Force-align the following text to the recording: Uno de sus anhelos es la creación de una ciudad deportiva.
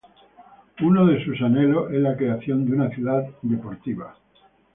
Uno 0.81 1.05
de 1.05 1.23
sus 1.23 1.39
anhelos 1.43 1.91
es 1.91 1.99
la 2.01 2.17
creación 2.17 2.65
de 2.65 2.73
una 2.75 2.89
ciudad 2.89 3.23
deportiva. 3.43 4.15